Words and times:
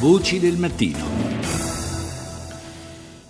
Voci 0.00 0.38
del 0.38 0.56
mattino. 0.58 1.24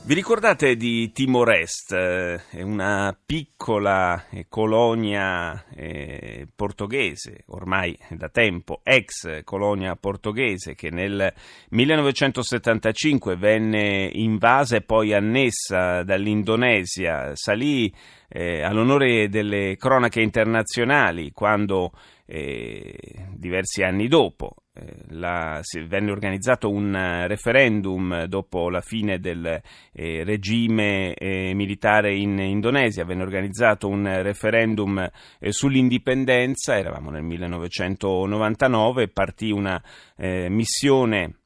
Vi 0.06 0.12
ricordate 0.12 0.76
di 0.76 1.12
Timor 1.12 1.52
Est, 1.52 1.92
eh, 1.92 2.62
una 2.62 3.16
piccola 3.24 4.28
eh, 4.28 4.46
colonia 4.48 5.64
eh, 5.74 6.46
portoghese, 6.54 7.44
ormai 7.46 7.96
da 8.10 8.28
tempo 8.28 8.80
ex 8.82 9.44
colonia 9.44 9.96
portoghese, 9.96 10.74
che 10.74 10.90
nel 10.90 11.32
1975 11.70 13.36
venne 13.36 14.10
invasa 14.12 14.76
e 14.76 14.82
poi 14.82 15.14
annessa 15.14 16.02
dall'Indonesia, 16.02 17.30
salì 17.34 17.92
all'onore 18.34 19.28
delle 19.28 19.76
cronache 19.76 20.20
internazionali 20.20 21.30
quando 21.30 21.92
eh, 22.26 22.96
diversi 23.34 23.82
anni 23.82 24.08
dopo 24.08 24.54
eh, 24.76 25.04
la, 25.10 25.60
venne 25.86 26.10
organizzato 26.10 26.70
un 26.70 26.94
eh, 26.94 27.28
referendum 27.28 28.24
dopo 28.24 28.70
la 28.70 28.80
fine 28.80 29.18
del 29.18 29.60
eh, 29.92 30.24
regime 30.24 31.14
eh, 31.14 31.52
militare 31.54 32.14
in 32.14 32.38
Indonesia, 32.38 33.04
venne 33.04 33.22
organizzato 33.22 33.86
un 33.88 34.22
referendum 34.22 35.08
eh, 35.38 35.52
sull'indipendenza, 35.52 36.76
eravamo 36.76 37.10
nel 37.10 37.22
1999, 37.22 39.08
partì 39.08 39.50
una 39.50 39.80
missione 40.16 41.43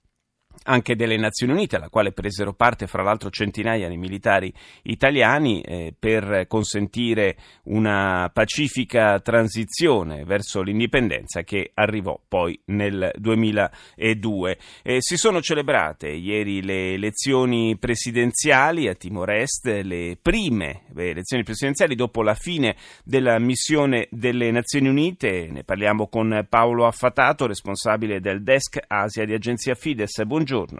anche 0.68 0.96
delle 0.96 1.16
Nazioni 1.16 1.52
Unite, 1.52 1.76
alla 1.76 1.88
quale 1.88 2.12
presero 2.12 2.52
parte 2.52 2.86
fra 2.86 3.02
l'altro 3.02 3.30
centinaia 3.30 3.88
di 3.88 3.96
militari 3.96 4.52
italiani 4.82 5.62
eh, 5.62 5.94
per 5.98 6.46
consentire 6.46 7.36
una 7.64 8.30
pacifica 8.32 9.18
transizione 9.20 10.24
verso 10.24 10.60
l'indipendenza 10.60 11.42
che 11.42 11.70
arrivò 11.74 12.20
poi 12.28 12.58
nel 12.66 13.10
2002. 13.16 14.58
Eh, 14.82 14.96
si 15.00 15.16
sono 15.16 15.40
celebrate 15.40 16.08
ieri 16.08 16.62
le 16.62 16.92
elezioni 16.92 17.76
presidenziali 17.78 18.88
a 18.88 18.94
Timor-Est, 18.94 19.80
le 19.82 20.18
prime 20.20 20.82
elezioni 20.94 21.44
presidenziali 21.44 21.94
dopo 21.94 22.22
la 22.22 22.34
fine 22.34 22.76
della 23.04 23.38
missione 23.38 24.08
delle 24.10 24.50
Nazioni 24.50 24.88
Unite. 24.88 25.48
Ne 25.50 25.64
parliamo 25.64 26.08
con 26.08 26.46
Paolo 26.48 26.86
Affatato, 26.86 27.46
responsabile 27.46 28.20
del 28.20 28.42
desk 28.42 28.78
Asia 28.86 29.24
di 29.24 29.32
Agenzia 29.32 29.74
Fides. 29.74 30.22
Buongiorno 30.24 30.57
buongiorno. 30.58 30.78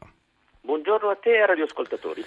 Buongiorno 0.60 1.10
a 1.10 1.16
te 1.16 1.30
e 1.30 1.40
ai 1.40 1.46
radioascoltatori. 1.46 2.24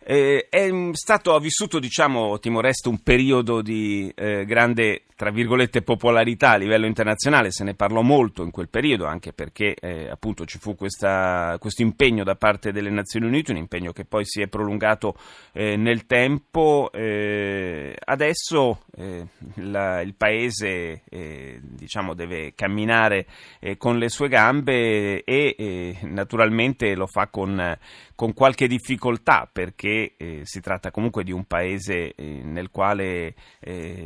Eh, 0.00 0.46
è 0.48 0.70
stato 0.92 1.34
ha 1.34 1.40
vissuto, 1.40 1.78
diciamo, 1.78 2.38
Timor-Est 2.38 2.86
un 2.86 3.02
periodo 3.02 3.60
di 3.60 4.10
eh, 4.14 4.44
grande 4.46 5.02
tra 5.18 5.30
virgolette 5.30 5.82
popolarità 5.82 6.52
a 6.52 6.56
livello 6.56 6.86
internazionale, 6.86 7.50
se 7.50 7.64
ne 7.64 7.74
parlò 7.74 8.02
molto 8.02 8.44
in 8.44 8.52
quel 8.52 8.68
periodo, 8.68 9.04
anche 9.04 9.32
perché 9.32 9.74
eh, 9.74 10.08
appunto 10.08 10.46
ci 10.46 10.58
fu 10.58 10.76
questa, 10.76 11.56
questo 11.58 11.82
impegno 11.82 12.22
da 12.22 12.36
parte 12.36 12.70
delle 12.70 12.88
Nazioni 12.88 13.26
Unite, 13.26 13.50
un 13.50 13.58
impegno 13.58 13.92
che 13.92 14.04
poi 14.04 14.24
si 14.24 14.40
è 14.40 14.46
prolungato 14.46 15.16
eh, 15.52 15.76
nel 15.76 16.06
tempo. 16.06 16.90
Eh, 16.92 17.96
adesso 18.04 18.84
eh, 18.98 19.26
la, 19.56 20.00
il 20.00 20.14
paese 20.14 21.02
eh, 21.08 21.60
diciamo, 21.62 22.14
deve 22.14 22.52
camminare 22.54 23.26
eh, 23.60 23.76
con 23.76 23.98
le 23.98 24.08
sue 24.08 24.28
gambe 24.28 25.22
e 25.22 25.96
naturalmente 26.02 26.94
lo 26.96 27.06
fa 27.06 27.28
con, 27.28 27.76
con 28.14 28.32
qualche 28.34 28.66
difficoltà 28.66 29.48
perché 29.50 30.14
si 30.42 30.60
tratta 30.60 30.90
comunque 30.90 31.22
di 31.22 31.32
un 31.32 31.44
paese 31.44 32.14
nel 32.16 32.70
quale 32.70 33.34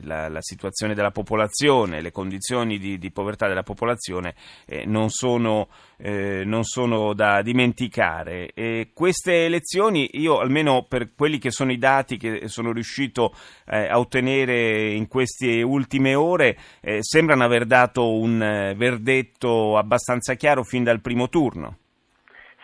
la, 0.02 0.28
la 0.28 0.42
situazione 0.42 0.94
della 0.94 1.10
popolazione, 1.10 2.00
le 2.00 2.10
condizioni 2.10 2.78
di, 2.78 2.98
di 2.98 3.10
povertà 3.10 3.48
della 3.48 3.62
popolazione 3.62 4.34
eh, 4.66 4.84
non, 4.86 5.08
sono, 5.10 5.68
eh, 6.02 6.42
non, 6.44 6.64
sono, 6.64 7.14
da 7.14 7.42
dimenticare. 7.42 8.50
E 8.54 8.90
queste 8.92 9.44
elezioni, 9.44 10.10
io 10.14 10.38
almeno 10.38 10.84
per 10.88 11.14
quelli 11.16 11.38
che 11.38 11.50
sono 11.50 11.70
i 11.70 11.78
dati 11.78 12.16
che 12.16 12.48
sono 12.48 12.72
riuscito 12.72 13.32
eh, 13.66 13.88
a 13.88 13.98
ottenere 13.98 14.90
in 14.90 15.06
queste 15.06 15.62
ultime 15.62 16.14
ore, 16.16 16.56
eh, 16.80 16.98
sembrano 17.00 17.44
aver 17.44 17.66
dato 17.66 18.12
un 18.12 18.42
eh, 18.42 18.74
verdetto 18.74 19.76
abbastanza 19.76 20.34
chiaro 20.34 20.64
fin 20.64 20.82
dal 20.82 21.00
primo 21.00 21.28
turno. 21.28 21.76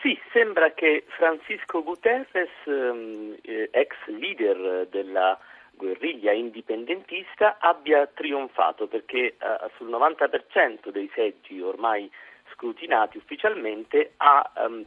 Sì, 0.01 0.17
sembra 0.33 0.73
che 0.73 1.05
Francisco 1.07 1.81
Guterres, 1.81 2.49
ehm, 2.65 3.37
eh, 3.41 3.69
ex 3.71 3.95
leader 4.07 4.87
della 4.89 5.37
guerriglia 5.71 6.33
indipendentista 6.33 7.55
abbia 7.57 8.05
trionfato 8.07 8.87
perché 8.87 9.37
sul 9.77 9.87
90% 9.87 10.89
dei 10.91 11.09
seggi 11.15 11.61
ormai 11.61 12.11
scrutinati 12.53 13.17
ufficialmente 13.17 14.13
ha 14.17 14.51
ehm, 14.57 14.85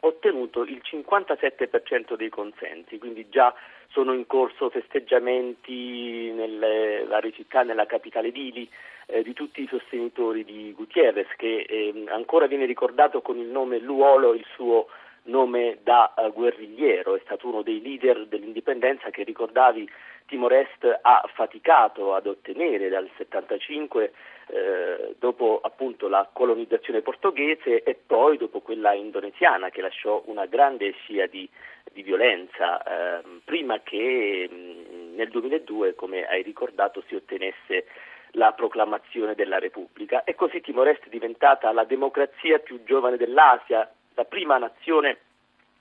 ottenuto 0.00 0.62
il 0.62 0.82
57% 0.84 2.16
dei 2.16 2.28
consensi, 2.28 2.98
quindi 2.98 3.28
già 3.28 3.54
sono 3.88 4.12
in 4.12 4.26
corso 4.26 4.70
festeggiamenti 4.70 6.32
nelle 6.32 7.04
varie 7.06 7.32
città, 7.32 7.62
nella 7.62 7.86
capitale 7.86 8.32
Dili, 8.32 8.68
eh, 9.06 9.22
di 9.22 9.32
tutti 9.32 9.62
i 9.62 9.68
sostenitori 9.68 10.44
di 10.44 10.72
Gutierrez, 10.72 11.28
che 11.36 11.66
eh, 11.68 12.04
ancora 12.08 12.46
viene 12.46 12.64
ricordato 12.64 13.20
con 13.20 13.38
il 13.38 13.46
nome 13.46 13.78
Luolo, 13.78 14.34
il 14.34 14.46
suo 14.54 14.88
nome 15.24 15.78
da 15.82 16.12
uh, 16.16 16.32
guerrigliero, 16.32 17.16
è 17.16 17.20
stato 17.24 17.48
uno 17.48 17.62
dei 17.62 17.80
leader 17.80 18.26
dell'indipendenza 18.26 19.10
che 19.10 19.22
ricordavi 19.22 19.88
Timor-Est 20.26 21.00
ha 21.02 21.28
faticato 21.34 22.14
ad 22.14 22.26
ottenere 22.26 22.88
dal 22.88 23.08
75 23.16 24.12
eh, 24.46 25.14
dopo 25.18 25.60
appunto 25.62 26.08
la 26.08 26.28
colonizzazione 26.32 27.02
portoghese 27.02 27.82
e 27.82 27.94
poi 27.94 28.38
dopo 28.38 28.60
quella 28.60 28.92
indonesiana 28.92 29.70
che 29.70 29.82
lasciò 29.82 30.22
una 30.26 30.46
grande 30.46 30.92
scia 30.92 31.26
di, 31.26 31.48
di 31.92 32.02
violenza 32.02 32.82
eh, 32.82 33.22
prima 33.44 33.80
che 33.82 34.48
mh, 34.50 34.54
mm, 34.54 35.14
nel 35.16 35.28
2002, 35.28 35.94
come 35.94 36.26
hai 36.26 36.42
ricordato, 36.42 37.02
si 37.06 37.14
ottenesse 37.14 37.86
la 38.32 38.52
proclamazione 38.52 39.34
della 39.34 39.58
Repubblica. 39.58 40.24
E 40.24 40.34
così 40.34 40.60
Timor-Est 40.60 41.04
è 41.04 41.10
diventata 41.10 41.70
la 41.72 41.84
democrazia 41.84 42.58
più 42.58 42.82
giovane 42.84 43.18
dell'Asia, 43.18 43.90
la 44.14 44.24
prima 44.24 44.58
nazione 44.58 45.18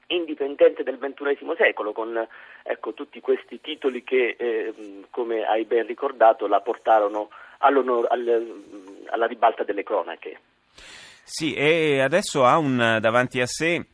indipendente 0.08 0.84
del 0.84 0.98
XXI 0.98 1.54
secolo, 1.58 1.94
con 1.94 2.28
ecco, 2.64 2.94
tutti 2.94 3.20
questi 3.22 3.62
titoli 3.62 4.04
che, 4.04 4.36
eh, 4.38 4.74
come 5.10 5.44
hai 5.44 5.66
ben 5.66 5.86
ricordato, 5.86 6.48
la 6.48 6.60
portarono 6.60 7.30
al, 7.60 7.78
alla 9.08 9.26
ribalta 9.26 9.64
delle 9.64 9.84
cronache. 9.84 10.40
Sì, 11.24 11.54
e 11.54 12.02
adesso 12.02 12.44
ha 12.44 12.58
un, 12.58 12.98
davanti 13.00 13.40
a 13.40 13.46
sé 13.46 13.86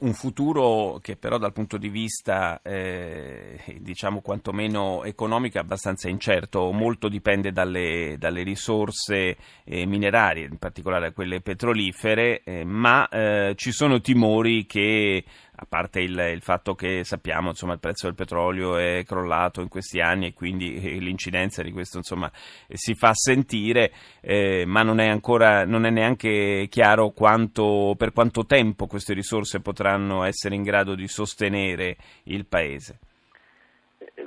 un 0.00 0.12
futuro 0.12 0.98
che 1.02 1.16
però 1.16 1.38
dal 1.38 1.52
punto 1.52 1.76
di 1.76 1.88
vista 1.88 2.60
eh, 2.62 3.58
diciamo 3.80 4.20
quantomeno 4.20 5.02
economico 5.04 5.58
è 5.58 5.60
abbastanza 5.60 6.08
incerto, 6.08 6.70
molto 6.70 7.08
dipende 7.08 7.50
dalle, 7.52 8.16
dalle 8.18 8.42
risorse 8.42 9.36
eh, 9.64 9.86
minerarie, 9.86 10.46
in 10.46 10.58
particolare 10.58 11.12
quelle 11.12 11.40
petrolifere, 11.40 12.42
eh, 12.44 12.64
ma 12.64 13.08
eh, 13.08 13.54
ci 13.56 13.72
sono 13.72 14.00
timori 14.00 14.66
che 14.66 15.24
a 15.60 15.66
parte 15.68 16.00
il, 16.00 16.16
il, 16.32 16.40
fatto 16.40 16.74
che 16.74 17.02
sappiamo 17.02 17.48
insomma 17.48 17.72
il 17.72 17.80
prezzo 17.80 18.06
del 18.06 18.14
petrolio 18.14 18.76
è 18.76 19.02
crollato 19.04 19.60
in 19.60 19.68
questi 19.68 20.00
anni 20.00 20.26
e 20.26 20.32
quindi 20.32 20.76
eh, 20.76 21.00
l'incidenza 21.00 21.62
di 21.64 21.72
questo 21.72 21.96
insomma 21.96 22.30
eh, 22.68 22.76
si 22.76 22.94
fa 22.94 23.12
sentire 23.12 23.90
eh, 24.20 24.64
ma 24.66 24.82
non 24.82 25.00
è 25.00 25.08
ancora 25.08 25.64
non 25.64 25.84
è 25.84 25.90
neanche 25.90 26.68
chiaro 26.70 27.10
quanto, 27.10 27.94
per 27.98 28.12
quanto 28.12 28.46
tempo 28.46 28.86
queste 28.86 29.14
risorse 29.14 29.60
potranno 29.60 30.22
essere 30.22 30.54
in 30.54 30.62
grado 30.62 30.94
di 30.94 31.08
sostenere 31.08 31.96
il 32.24 32.46
paese. 32.46 32.98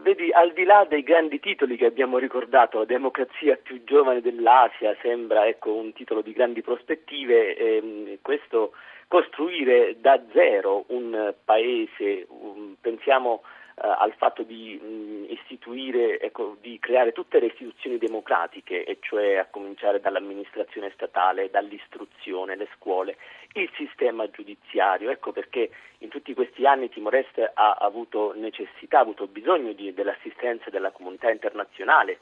Vedi, 0.04 0.32
al 0.32 0.54
di 0.54 0.64
là 0.64 0.86
dei 0.88 1.04
grandi 1.04 1.40
titoli 1.40 1.76
che 1.78 1.86
abbiamo 1.86 2.18
ricordato, 2.18 2.80
la 2.80 2.86
democrazia 2.86 3.58
più 3.62 3.84
giovane 3.84 4.22
dell'Asia 4.22 4.96
sembra 5.02 5.48
ecco, 5.48 5.74
un 5.74 5.94
titolo 5.94 6.22
di 6.22 6.32
grandi 6.32 6.62
prospettive, 6.62 7.56
ehm, 7.56 8.18
questo 8.22 8.72
costruire 9.12 10.00
da 10.00 10.22
zero 10.32 10.86
un 10.88 11.34
paese, 11.44 12.26
un, 12.30 12.76
pensiamo 12.80 13.44
eh, 13.76 13.82
al 13.86 14.14
fatto 14.14 14.42
di 14.42 14.80
mh, 14.82 15.34
istituire, 15.34 16.18
ecco, 16.22 16.56
di 16.62 16.80
creare 16.80 17.12
tutte 17.12 17.42
le 17.42 17.48
istituzioni 17.48 17.98
democratiche, 17.98 18.86
e 18.86 19.00
cioè 19.02 19.36
a 19.36 19.48
cominciare 19.52 20.00
dall'amministrazione 20.00 20.92
statale, 20.94 21.50
dall'istruzione, 21.50 22.56
le 22.56 22.70
scuole, 22.78 23.18
il 23.56 23.70
sistema 23.76 24.30
giudiziario. 24.30 25.10
Ecco 25.10 25.34
perché 25.34 25.70
in 25.98 26.08
tutti 26.08 26.34
questi 26.34 26.66
anni 26.66 26.88
Timor-Est 26.88 27.52
ha 27.54 27.74
avuto 27.82 28.32
necessità, 28.34 29.00
ha 29.00 29.02
avuto 29.02 29.28
bisogno 29.28 29.74
di, 29.74 29.94
dell'assistenza 29.94 30.70
della 30.70 30.92
comunità 30.92 31.30
internazionale 31.30 32.20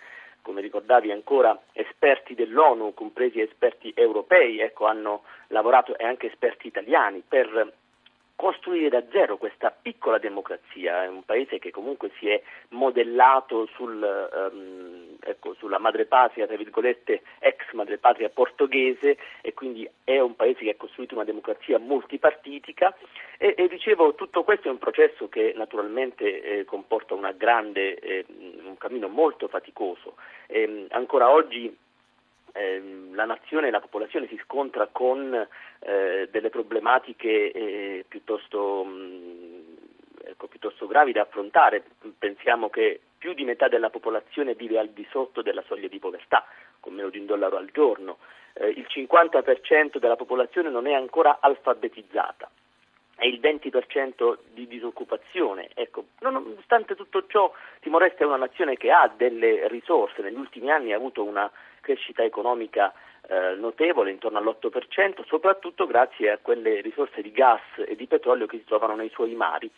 come 0.49 0.61
ricordavi 0.61 1.11
ancora 1.11 1.55
esperti 1.73 2.33
dell'ONU, 2.33 2.95
compresi 2.95 3.39
esperti 3.39 3.93
europei, 3.95 4.59
ecco, 4.59 4.87
hanno 4.87 5.21
lavorato 5.49 5.95
e 5.95 6.03
anche 6.03 6.25
esperti 6.25 6.65
italiani 6.65 7.21
per 7.21 7.71
costruire 8.39 8.87
da 8.87 9.03
zero 9.11 9.35
questa 9.37 9.69
piccola 9.69 10.17
democrazia, 10.17 11.03
è 11.03 11.07
un 11.07 11.25
paese 11.25 11.59
che 11.59 11.71
comunque 11.71 12.09
si 12.17 12.29
è 12.29 12.41
modellato 12.69 13.65
sul, 13.73 14.01
um, 14.01 15.17
ecco, 15.19 15.55
sulla 15.55 15.77
madrepatria, 15.77 16.47
tra 16.47 16.55
virgolette, 16.55 17.21
ex 17.39 17.73
madrepatria 17.73 18.29
portoghese 18.29 19.17
e 19.41 19.53
quindi 19.53 19.87
è 20.05 20.19
un 20.19 20.37
paese 20.37 20.63
che 20.63 20.69
ha 20.69 20.75
costruito 20.77 21.15
una 21.15 21.25
democrazia 21.25 21.79
multipartitica 21.79 22.95
e, 23.37 23.55
e 23.57 23.67
dicevo 23.67 24.15
tutto 24.15 24.45
questo 24.45 24.69
è 24.69 24.71
un 24.71 24.77
processo 24.77 25.27
che 25.27 25.51
naturalmente 25.57 26.41
eh, 26.41 26.63
comporta 26.63 27.15
grande, 27.33 27.99
eh, 27.99 28.25
un 28.63 28.77
cammino 28.77 29.09
molto 29.09 29.49
faticoso. 29.49 30.15
Eh, 30.51 30.87
ancora 30.89 31.29
oggi 31.29 31.75
Ehm, 32.53 33.15
la 33.15 33.25
nazione 33.25 33.67
e 33.67 33.71
la 33.71 33.79
popolazione 33.79 34.27
si 34.27 34.39
scontra 34.43 34.87
con 34.91 35.47
eh, 35.79 36.27
delle 36.31 36.49
problematiche 36.49 37.51
eh, 37.51 38.05
piuttosto, 38.07 38.83
mh, 38.83 38.89
mm, 38.89 39.75
ecco, 40.25 40.47
piuttosto, 40.47 40.87
gravi 40.87 41.11
da 41.11 41.21
affrontare. 41.21 41.83
Pensiamo 42.17 42.69
che 42.69 42.99
più 43.17 43.33
di 43.33 43.43
metà 43.43 43.67
della 43.67 43.89
popolazione 43.89 44.55
vive 44.55 44.79
al 44.79 44.89
di 44.89 45.05
sotto 45.09 45.41
della 45.41 45.63
soglia 45.67 45.87
di 45.87 45.99
povertà, 45.99 46.45
con 46.79 46.93
meno 46.93 47.09
di 47.09 47.19
un 47.19 47.25
dollaro 47.25 47.57
al 47.57 47.69
giorno. 47.71 48.17
Eh, 48.53 48.69
il 48.69 48.87
50% 48.89 49.97
della 49.97 50.15
popolazione 50.15 50.69
non 50.69 50.87
è 50.87 50.93
ancora 50.93 51.37
alfabetizzata 51.39 52.49
e 53.19 53.27
il 53.27 53.39
20% 53.39 54.37
di 54.53 54.67
disoccupazione. 54.67 55.69
Ecco, 55.75 56.05
nonostante 56.19 56.95
tutto 56.95 57.25
ciò, 57.27 57.51
Timor-Est 57.81 58.17
è 58.17 58.25
una 58.25 58.37
nazione 58.37 58.77
che 58.77 58.91
ha 58.91 59.11
delle 59.15 59.67
risorse, 59.67 60.21
negli 60.21 60.37
ultimi 60.37 60.71
anni 60.71 60.93
ha 60.93 60.95
avuto 60.95 61.23
una 61.23 61.51
crescita 61.81 62.23
economica 62.23 62.93
eh, 63.27 63.55
notevole, 63.55 64.11
intorno 64.11 64.39
all'8%, 64.39 65.25
soprattutto 65.25 65.85
grazie 65.85 66.31
a 66.31 66.39
quelle 66.41 66.81
risorse 66.81 67.21
di 67.21 67.31
gas 67.31 67.61
e 67.85 67.95
di 67.95 68.07
petrolio 68.07 68.47
che 68.47 68.57
si 68.57 68.65
trovano 68.65 68.95
nei 68.95 69.09
suoi 69.09 69.35
mari 69.35 69.69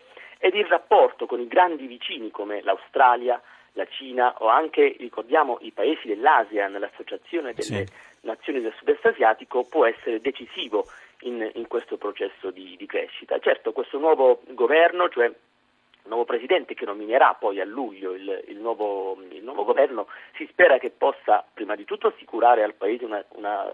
ed 0.44 0.56
il 0.56 0.66
rapporto 0.66 1.28
con 1.28 1.40
i 1.40 1.48
grandi 1.48 1.86
vicini 1.86 2.32
come 2.32 2.64
l'Australia, 2.64 3.40
la 3.74 3.86
Cina 3.88 4.36
o 4.40 4.48
anche, 4.48 4.96
ricordiamo, 5.00 5.58
i 5.62 5.72
paesi 5.72 6.08
dell'ASEAN, 6.08 6.78
l'associazione 6.80 7.54
delle 7.54 7.86
sì. 7.86 7.94
nazioni 8.22 8.62
del 8.62 8.74
sud-est 8.78 9.06
asiatico, 9.06 9.64
può 9.64 9.86
essere 9.86 10.20
decisivo 10.20 10.88
in, 11.22 11.50
in 11.54 11.68
questo 11.68 11.98
processo 11.98 12.52
di, 12.52 12.76
di, 12.78 12.86
crescita. 12.86 13.40
Certo, 13.40 13.72
questo 13.72 13.98
nuovo 13.98 14.42
governo, 14.50 15.10
cioè 15.10 15.26
il 15.28 16.08
nuovo 16.08 16.26
presidente 16.26 16.74
che 16.74 16.86
nominerà 16.86 17.36
poi 17.36 17.60
a 17.60 17.66
luglio 17.66 18.14
il, 18.14 18.44
il, 18.48 18.58
nuovo, 18.58 19.18
il, 19.30 19.44
nuovo, 19.44 19.64
governo, 19.64 20.08
si 20.36 20.48
spera 20.50 20.78
che 20.78 20.90
possa 20.90 21.46
prima 21.54 21.76
di 21.76 21.86
tutto 21.86 22.08
assicurare 22.08 22.64
al 22.64 22.74
Paese 22.74 23.06
una, 23.06 23.24
una 23.36 23.72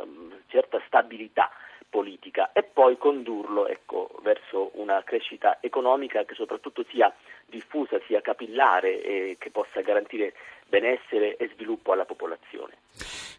certa 0.48 0.82
stabilità 0.86 1.50
politica 1.90 2.52
e 2.54 2.64
poi 2.64 2.98
condurlo 2.98 3.68
ecco, 3.68 4.10
verso 4.22 4.72
una 4.76 5.04
crescita 5.04 5.58
economica 5.62 6.24
che 6.26 6.36
soprattutto 6.36 6.86
sia 6.90 7.14
diffusa, 7.46 8.00
sia 8.08 8.22
capillare 8.22 9.02
e 9.02 9.36
che 9.40 9.50
possa 9.52 9.82
garantire 9.82 10.34
benessere 10.68 11.38
e 11.38 11.50
sviluppo 11.54 11.94
alla 11.94 12.06
popolazione. 12.06 12.74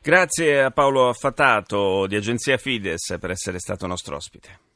Grazie 0.03 0.63
a 0.63 0.71
Paolo 0.71 1.09
Affatato 1.09 2.07
di 2.07 2.17
Agenzia 2.17 2.57
Fides 2.57 3.17
per 3.21 3.31
essere 3.31 3.59
stato 3.59 3.87
nostro 3.87 4.17
ospite. 4.17 4.68